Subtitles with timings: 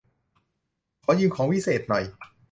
[1.03, 2.03] ขอยืมของวิเศษหน่อย